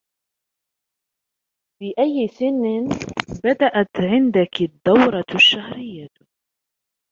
في 1.79 1.93
أي 1.99 2.27
سن 2.27 2.89
بدأت 3.43 3.87
عندك 3.97 4.61
الدورة 4.61 5.25
الشهرية؟ 5.35 6.07